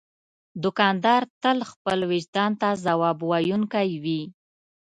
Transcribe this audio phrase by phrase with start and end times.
[0.63, 4.21] دوکاندار تل خپل وجدان ته ځواب ویونکی وي.